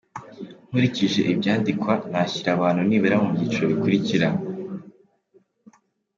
Nkurikije 0.67 1.21
ibyandikwa 1.31 1.93
nashyira 2.11 2.49
abantu 2.55 2.81
nibura 2.83 3.17
mu 3.23 3.29
byiciro 3.35 3.65
bikurikira: 3.71 4.27